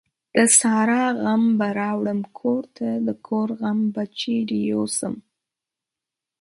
د 0.35 0.37
سارا 0.59 1.03
غم 1.21 1.43
به 1.59 1.67
راوړم 1.79 2.19
کورته، 2.39 2.87
دکور 3.07 3.47
غم 3.59 3.79
به 3.93 4.03
چيري 4.19 4.61
يو 4.71 4.83
سم؟. 4.97 5.13